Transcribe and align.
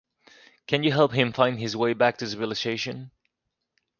Can 0.65 0.81
you 0.81 0.91
help 0.91 1.13
him 1.13 1.31
find 1.31 1.59
his 1.59 1.77
way 1.77 1.93
back 1.93 2.17
to 2.17 2.27
civilization? 2.27 3.11